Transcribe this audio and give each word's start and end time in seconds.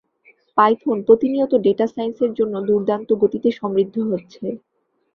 Python 0.57 0.97
প্রতিনিয়ত 1.07 1.53
data 1.65 1.85
সাইন্সের 1.87 2.31
জন্য 2.33 2.53
দুর্দান্ত 2.67 3.09
গতিতে 3.21 3.49
সমৃদ্ধ 3.59 3.95
হচ্ছে। 4.11 4.45